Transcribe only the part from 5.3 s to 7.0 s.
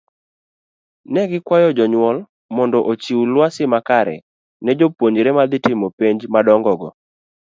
madhii timo penj madongo go.